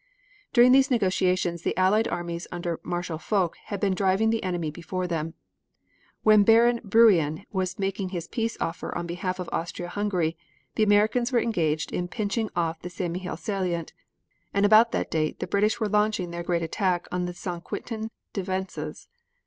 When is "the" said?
1.61-1.77, 4.31-4.41, 10.73-10.81, 12.81-12.89, 15.37-15.45, 17.25-17.33